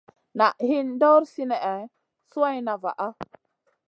Naʼ 0.37 0.55
hin 0.67 0.87
ɗor 1.01 1.21
sinèhna 1.33 1.73
suwayna 2.31 2.73
vaʼa. 2.83 3.07